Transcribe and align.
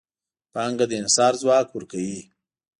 پانګه 0.53 0.85
د 0.87 0.91
انحصار 1.01 1.33
ځواک 1.41 1.67
ورکوي. 1.71 2.19